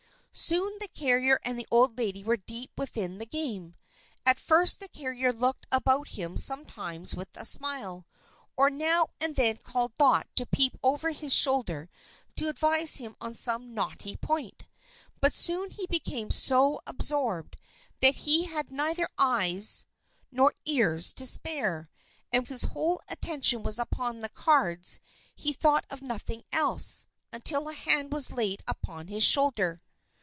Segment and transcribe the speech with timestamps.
[0.33, 3.75] Soon the carrier and the old lady were deep within the game.
[4.25, 8.07] At first the carrier looked about him sometimes with a smile,
[8.55, 11.89] or now and then called Dot to peep over his shoulder
[12.37, 14.65] to advise him on some knotty point.
[15.19, 17.57] But soon he became so absorbed
[17.99, 19.85] that he had neither eyes
[20.31, 21.89] nor ears to spare,
[22.31, 24.95] and his whole attention was upon the cards,
[25.35, 29.81] and he thought of nothing else, until a hand was laid upon his shoulder.